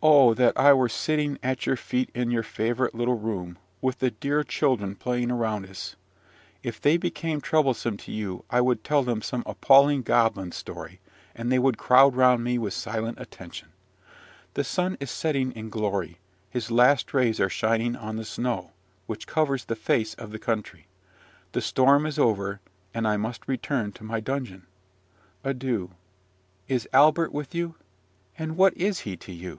[0.00, 4.12] Oh, that I were sitting at your feet in your favourite little room, with the
[4.12, 5.96] dear children playing around us!
[6.62, 11.00] If they became troublesome to you, I would tell them some appalling goblin story;
[11.34, 13.70] and they would crowd round me with silent attention.
[14.54, 18.70] The sun is setting in glory; his last rays are shining on the snow,
[19.08, 20.86] which covers the face of the country:
[21.50, 22.60] the storm is over,
[22.94, 24.64] and I must return to my dungeon.
[25.42, 25.90] Adieu!
[26.68, 27.74] Is Albert with you?
[28.38, 29.58] and what is he to you?